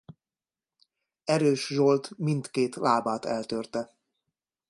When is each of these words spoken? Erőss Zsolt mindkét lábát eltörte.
Erőss 1.23 1.67
Zsolt 1.67 2.11
mindkét 2.17 2.75
lábát 2.75 3.25
eltörte. 3.25 3.95